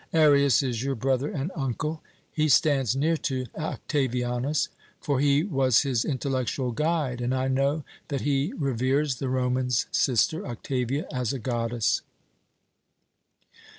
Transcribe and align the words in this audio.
Arius 0.13 0.63
is 0.63 0.81
your 0.83 0.95
brother 0.95 1.29
and 1.29 1.51
uncle. 1.55 2.01
He 2.31 2.49
stands 2.49 2.95
near 2.95 3.15
to 3.17 3.45
Octavianus, 3.55 4.69
for 4.99 5.19
he 5.19 5.43
was 5.43 5.81
his 5.83 6.03
intellectual 6.03 6.71
guide, 6.71 7.21
and 7.21 7.35
I 7.35 7.47
know 7.47 7.83
that 8.07 8.21
he 8.21 8.51
reveres 8.57 9.17
the 9.17 9.29
Roman's 9.29 9.85
sister, 9.91 10.43
Octavia, 10.43 11.05
as 11.13 11.33
a 11.33 11.37
goddess. 11.37 12.01